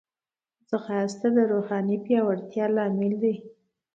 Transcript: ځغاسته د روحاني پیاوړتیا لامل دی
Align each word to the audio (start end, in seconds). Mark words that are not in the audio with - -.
ځغاسته 0.69 1.27
د 1.35 1.37
روحاني 1.51 1.97
پیاوړتیا 2.05 2.65
لامل 2.75 3.13
دی 3.23 3.35